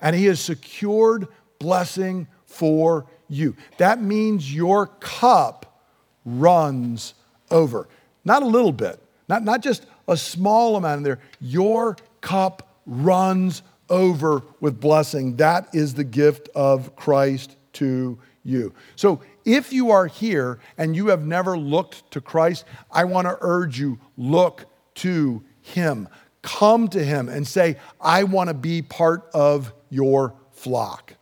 [0.00, 1.28] and He has secured
[1.58, 3.56] blessing for you.
[3.78, 5.80] That means your cup
[6.24, 7.14] runs
[7.50, 7.88] over.
[8.24, 11.20] Not a little bit, not, not just a small amount in there.
[11.40, 15.36] Your cup runs over with blessing.
[15.36, 18.72] That is the gift of Christ to you.
[18.94, 23.36] So if you are here and you have never looked to Christ, I want to
[23.40, 26.08] urge you look to him.
[26.42, 31.14] Come to Him and say, I want to be part of your flock.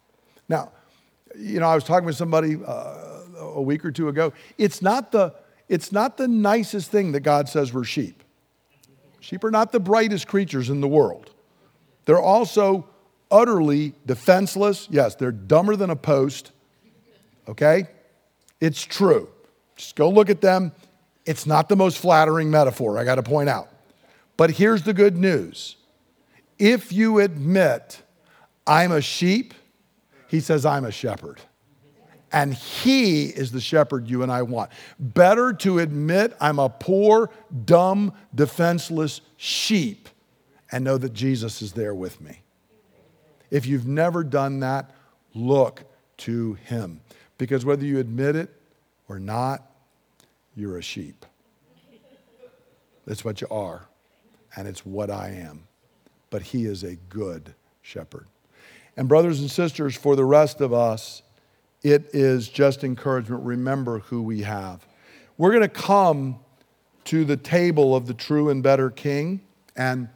[0.51, 0.72] Now,
[1.35, 4.35] you know, I was talking with somebody uh, a week or two ago.
[4.59, 5.35] It's not, the,
[5.66, 8.22] it's not the nicest thing that God says we're sheep.
[9.25, 11.31] Sheep are not the brightest creatures in the world.
[12.05, 12.87] They're also
[13.31, 14.87] utterly defenseless.
[14.91, 16.53] Yes, they're dumber than a post.
[17.49, 17.89] Okay?
[18.61, 19.31] It's true.
[19.77, 20.72] Just go look at them.
[21.25, 23.70] It's not the most flattering metaphor, I got to point out.
[24.37, 25.77] But here's the good news
[26.59, 28.03] if you admit,
[28.66, 29.55] I'm a sheep,
[30.29, 31.41] he says, I'm a shepherd.
[32.35, 34.72] And he is the shepherd you and I want.
[34.99, 37.30] Better to admit I'm a poor,
[37.64, 40.09] dumb, defenseless sheep
[40.72, 42.41] and know that Jesus is there with me.
[43.53, 44.91] If you've never done that,
[45.32, 45.85] look
[46.18, 47.01] to him.
[47.39, 48.51] Because whether you admit it
[49.09, 49.70] or not,
[50.57, 51.24] you're a sheep.
[53.07, 53.87] That's what you are
[54.57, 55.68] and it's what I am.
[56.30, 58.26] But He is a good shepherd.
[58.97, 61.22] And, brothers and sisters, for the rest of us,
[61.85, 63.45] it is just encouragement.
[63.45, 64.85] Remember who we have.
[65.37, 66.41] We're going to come
[67.05, 69.43] to the table of the true and better King.
[69.76, 70.09] And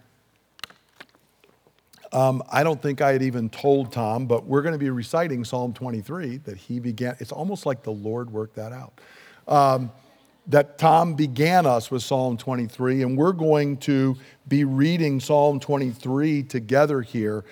[2.11, 5.45] um, I don't think I had even told Tom, but we're going to be reciting
[5.45, 7.17] Psalm 23 that he began.
[7.19, 8.99] It's almost like the Lord worked that out.
[9.47, 9.93] Um,
[10.47, 14.17] that Tom began us with Psalm 23, and we're going to
[14.47, 17.45] be reading Psalm 23 together here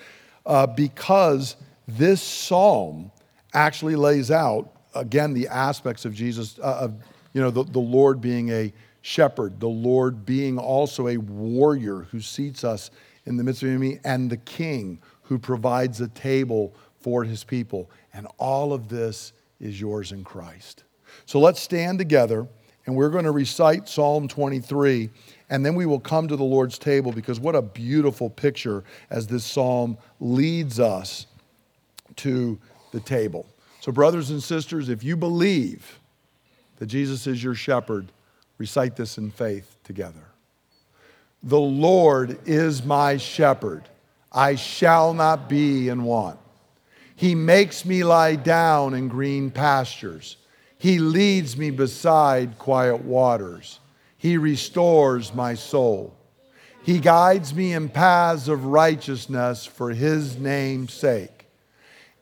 [0.47, 1.55] uh, because
[1.87, 3.11] this psalm
[3.57, 6.93] actually lays out, again, the aspects of Jesus, uh, of,
[7.33, 12.19] you know, the, the Lord being a shepherd, the Lord being also a warrior who
[12.19, 12.91] seats us
[13.25, 17.43] in the midst of the enemy, and the king who provides a table for his
[17.43, 17.89] people.
[18.13, 20.83] And all of this is yours in Christ.
[21.25, 22.47] So let's stand together
[22.87, 25.09] and we're going to recite Psalm 23,
[25.49, 29.27] and then we will come to the Lord's table because what a beautiful picture as
[29.27, 31.27] this psalm leads us
[32.15, 32.57] to
[32.97, 33.45] the table.
[33.79, 35.99] So, brothers and sisters, if you believe
[36.77, 38.07] that Jesus is your shepherd,
[38.57, 40.25] recite this in faith together.
[41.43, 43.83] The Lord is my shepherd,
[44.31, 46.39] I shall not be in want.
[47.15, 50.37] He makes me lie down in green pastures.
[50.79, 53.79] He leads me beside quiet waters.
[54.17, 56.15] He restores my soul.
[56.83, 61.36] He guides me in paths of righteousness for his name's sake.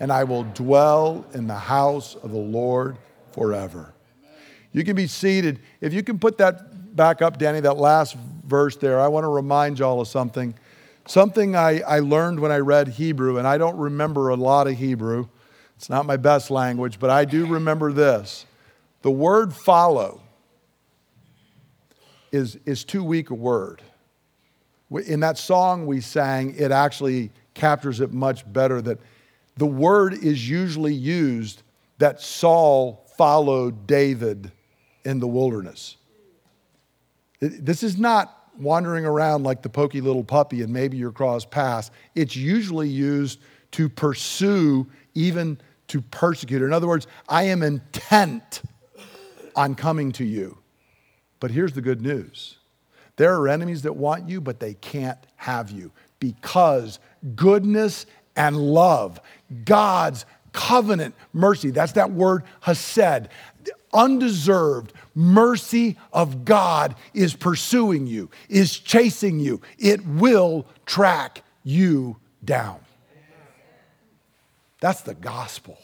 [0.00, 2.96] and I will dwell in the house of the Lord
[3.32, 3.94] forever.
[4.72, 5.60] You can be seated.
[5.80, 9.28] If you can put that back up, Danny, that last verse there, I want to
[9.28, 10.54] remind y'all of something.
[11.06, 14.76] Something I, I learned when I read Hebrew, and I don't remember a lot of
[14.76, 15.28] Hebrew.
[15.76, 18.46] It's not my best language, but I do remember this.
[19.02, 20.22] The word follow
[22.32, 23.82] is, is too weak a word.
[25.06, 28.98] In that song we sang, it actually captures it much better that
[29.56, 31.62] the word is usually used
[31.98, 34.50] that Saul followed David
[35.04, 35.96] in the wilderness.
[37.40, 41.90] This is not wandering around like the pokey little puppy and maybe your cross pass.
[42.14, 43.40] It's usually used
[43.72, 46.62] to pursue, even to persecute.
[46.62, 48.62] In other words, I am intent
[49.56, 50.58] on coming to you.
[51.40, 52.58] But here's the good news
[53.16, 56.98] there are enemies that want you, but they can't have you because
[57.36, 59.20] goodness and love,
[59.64, 63.28] God's covenant mercy, that's that word hesed,
[63.92, 69.60] undeserved mercy of God is pursuing you, is chasing you.
[69.78, 72.80] It will track you down.
[74.80, 75.78] That's the gospel.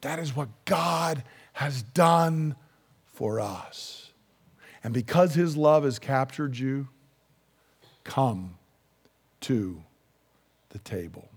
[0.00, 1.22] That is what God
[1.54, 2.56] has done
[3.12, 4.10] for us.
[4.82, 6.88] And because his love has captured you,
[8.02, 8.56] come
[9.42, 9.82] to
[10.70, 11.28] the table.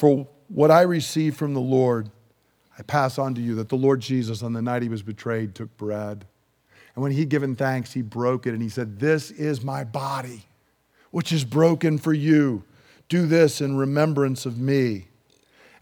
[0.00, 2.10] For what I received from the Lord,
[2.78, 5.54] I pass on to you that the Lord Jesus, on the night he was betrayed,
[5.54, 6.24] took bread.
[6.94, 10.46] And when he'd given thanks, he broke it and he said, This is my body,
[11.10, 12.64] which is broken for you.
[13.10, 15.08] Do this in remembrance of me.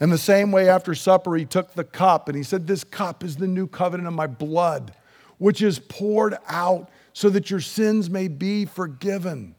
[0.00, 3.22] And the same way, after supper, he took the cup and he said, This cup
[3.22, 4.94] is the new covenant of my blood,
[5.38, 9.54] which is poured out so that your sins may be forgiven.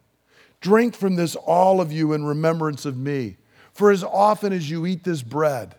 [0.60, 3.38] Drink from this, all of you, in remembrance of me.
[3.80, 5.74] For as often as you eat this bread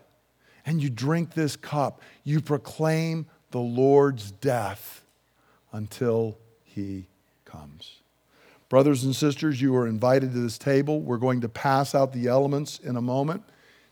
[0.65, 5.05] and you drink this cup, you proclaim the Lord's death
[5.71, 7.05] until he
[7.45, 7.97] comes.
[8.69, 10.99] Brothers and sisters, you are invited to this table.
[10.99, 13.43] We're going to pass out the elements in a moment.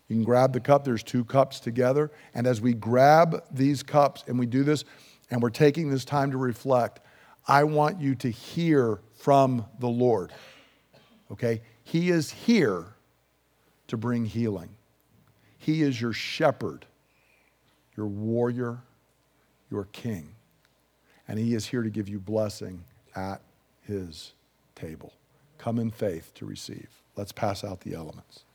[0.07, 2.09] You can grab the cup, there's two cups together.
[2.33, 4.85] And as we grab these cups and we do this,
[5.29, 6.99] and we're taking this time to reflect,
[7.47, 10.33] I want you to hear from the Lord.
[11.31, 11.61] Okay?
[11.83, 12.95] He is here
[13.89, 14.69] to bring healing.
[15.57, 16.85] He is your shepherd,
[17.97, 18.79] your warrior,
[19.69, 20.35] your king.
[21.27, 22.83] And he is here to give you blessing
[23.15, 23.41] at
[23.81, 24.33] his
[24.73, 25.13] table.
[25.57, 26.87] Come in faith to receive.
[27.15, 28.45] Let's pass out the elements.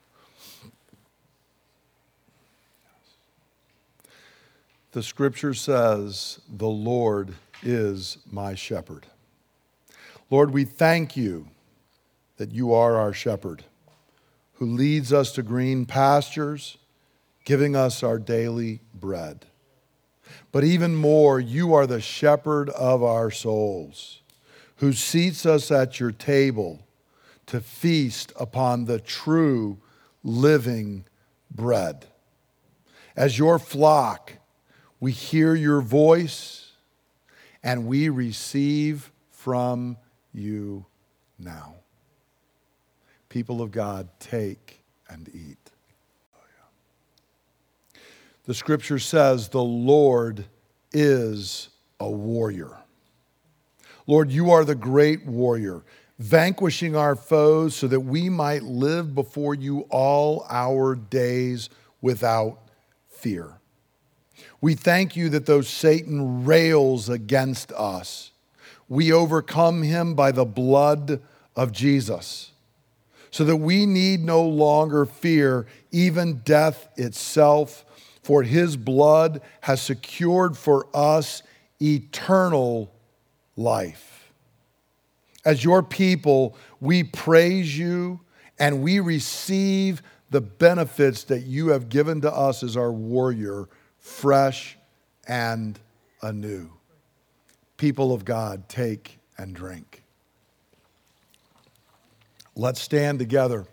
[4.92, 9.06] The scripture says, The Lord is my shepherd.
[10.30, 11.48] Lord, we thank you
[12.36, 13.64] that you are our shepherd
[14.64, 16.78] who leads us to green pastures,
[17.44, 19.44] giving us our daily bread.
[20.52, 24.22] But even more, you are the shepherd of our souls,
[24.76, 26.86] who seats us at your table
[27.44, 29.76] to feast upon the true
[30.22, 31.04] living
[31.54, 32.06] bread.
[33.14, 34.32] As your flock,
[34.98, 36.72] we hear your voice
[37.62, 39.98] and we receive from
[40.32, 40.86] you
[41.38, 41.83] now
[43.34, 45.58] people of God, take and eat.
[48.44, 50.44] The scripture says, The Lord
[50.92, 51.68] is
[51.98, 52.76] a warrior.
[54.06, 55.82] Lord, you are the great warrior,
[56.20, 61.70] vanquishing our foes so that we might live before you all our days
[62.00, 62.60] without
[63.08, 63.58] fear.
[64.60, 68.30] We thank you that though Satan rails against us,
[68.88, 71.20] we overcome him by the blood
[71.56, 72.52] of Jesus
[73.34, 77.84] so that we need no longer fear even death itself,
[78.22, 81.42] for his blood has secured for us
[81.82, 82.92] eternal
[83.56, 84.30] life.
[85.44, 88.20] As your people, we praise you
[88.60, 93.68] and we receive the benefits that you have given to us as our warrior,
[93.98, 94.78] fresh
[95.26, 95.80] and
[96.22, 96.70] anew.
[97.78, 100.03] People of God, take and drink.
[102.56, 103.66] Let's stand together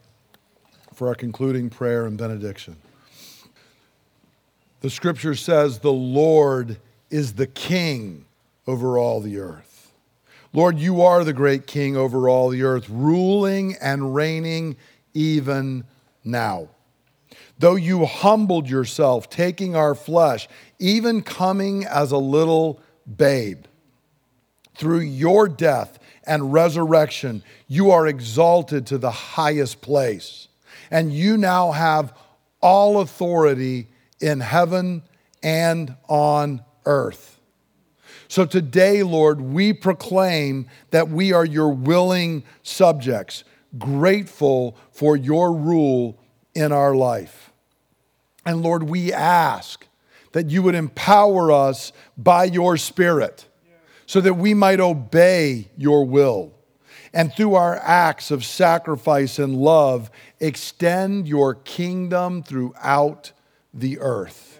[0.94, 2.78] for our concluding prayer and benediction.
[4.82, 6.78] The scripture says, The Lord
[7.12, 8.26] is the king
[8.66, 9.94] over all the earth.
[10.52, 14.76] Lord, you are the great king over all the earth, ruling and reigning
[15.14, 15.86] even
[16.24, 16.70] now.
[17.60, 22.82] Though you humbled yourself, taking our flesh, even coming as a little
[23.16, 23.66] babe,
[24.74, 30.48] through your death and resurrection, you are exalted to the highest place.
[30.90, 32.14] And you now have
[32.62, 33.88] all authority
[34.20, 35.04] in heaven
[35.42, 37.40] and on earth.
[38.28, 43.44] So today, Lord, we proclaim that we are your willing subjects,
[43.78, 46.18] grateful for your rule
[46.54, 47.52] in our life.
[48.46, 49.86] And Lord, we ask
[50.32, 53.48] that you would empower us by your Spirit
[54.12, 56.52] so that we might obey your will.
[57.14, 63.32] and through our acts of sacrifice and love, extend your kingdom throughout
[63.74, 64.60] the earth.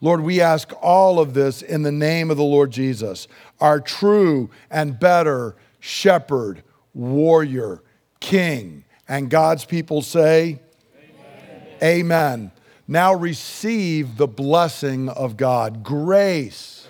[0.00, 3.26] Lord, we ask all of this in the name of the Lord Jesus,
[3.58, 6.62] our true and better shepherd,
[6.94, 7.82] warrior,
[8.20, 8.84] king.
[9.08, 10.60] And God's people say,
[11.82, 11.82] Amen.
[11.82, 12.52] Amen.
[12.86, 16.80] Now receive the blessing of God, grace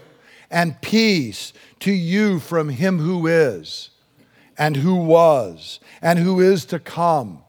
[0.51, 3.91] and peace to you from him who is,
[4.57, 7.43] and who was, and who is to come,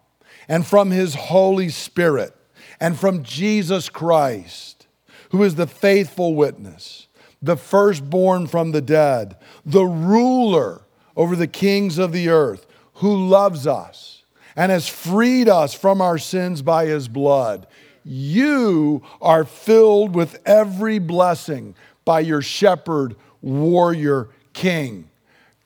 [0.48, 2.34] and from his Holy Spirit,
[2.80, 4.88] and from Jesus Christ,
[5.30, 7.08] who is the faithful witness,
[7.42, 10.82] the firstborn from the dead, the ruler
[11.16, 12.66] over the kings of the earth,
[12.96, 14.24] who loves us
[14.56, 17.68] and has freed us from our sins by his blood.
[18.04, 21.76] You are filled with every blessing
[22.06, 25.10] by your shepherd, warrior, king.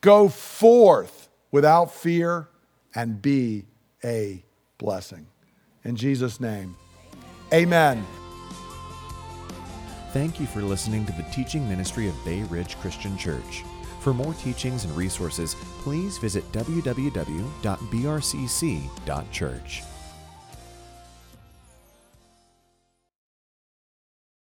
[0.02, 2.50] Go forth without fear
[2.94, 3.66] and be
[4.04, 4.44] a
[4.78, 5.28] blessing.
[5.84, 6.76] In Jesus' name,
[7.54, 8.06] amen.
[10.14, 13.64] Thank you for listening to the teaching ministry of Bay Ridge Christian Church.
[14.00, 17.34] For more teachings and resources, please visit www.brcc.church.